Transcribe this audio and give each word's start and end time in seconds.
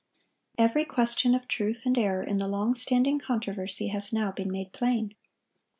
(1162) 0.55 0.63
Every 0.63 0.85
question 0.95 1.35
of 1.35 1.47
truth 1.47 1.85
and 1.85 1.95
error 1.95 2.23
in 2.23 2.37
the 2.37 2.47
long 2.47 2.73
standing 2.73 3.19
controversy 3.19 3.89
has 3.89 4.11
now 4.11 4.31
been 4.31 4.51
made 4.51 4.73
plain. 4.73 5.13